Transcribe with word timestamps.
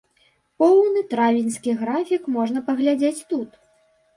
Поўны 0.61 1.03
травеньскі 1.11 1.75
графік 1.81 2.27
можна 2.39 2.65
паглядзець 2.71 3.25
тут. 3.35 3.49